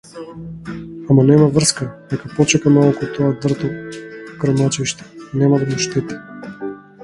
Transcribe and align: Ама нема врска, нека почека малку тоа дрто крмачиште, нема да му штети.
Ама 1.13 1.25
нема 1.31 1.49
врска, 1.57 1.89
нека 2.15 2.31
почека 2.39 2.73
малку 2.79 3.11
тоа 3.19 3.29
дрто 3.45 3.71
крмачиште, 4.45 5.11
нема 5.43 5.65
да 5.65 5.73
му 5.75 5.83
штети. 5.89 6.21